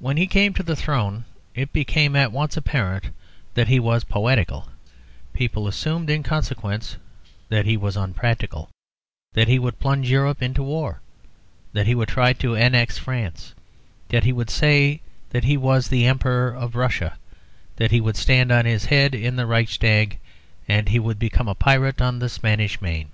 [0.00, 1.24] When he came to the throne
[1.54, 3.10] it became at once apparent
[3.54, 4.68] that he was poetical;
[5.32, 6.96] people assumed in consequence
[7.48, 8.70] that he was unpractical;
[9.34, 11.00] that he would plunge Europe into war,
[11.74, 13.54] that he would try to annex France,
[14.08, 15.00] that he would say
[15.32, 17.16] he was the Emperor of Russia,
[17.76, 20.18] that he would stand on his head in the Reichstag,
[20.66, 23.10] that he would become a pirate on the Spanish Main.